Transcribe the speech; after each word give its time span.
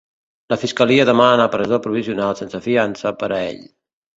La 0.53 0.57
fiscalia 0.61 1.05
demana 1.09 1.45
presó 1.55 1.79
provisional 1.87 2.35
sense 2.43 2.63
fiança 2.69 3.17
per 3.21 3.31
a 3.39 3.43
ell. 3.53 3.63